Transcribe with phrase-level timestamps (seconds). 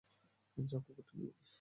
[0.57, 1.47] যা কুকুরটা নিয়ে আয়!